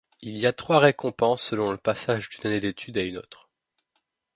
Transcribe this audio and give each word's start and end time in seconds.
Il 0.21 0.35
y 0.39 0.47
a 0.47 0.51
trois 0.51 0.79
récompenses 0.79 1.43
selon 1.43 1.69
le 1.69 1.77
passage 1.77 2.29
d'une 2.29 2.47
année 2.47 2.59
d'étude 2.59 2.97
à 2.97 3.03
une 3.03 3.19
autre. 3.19 3.51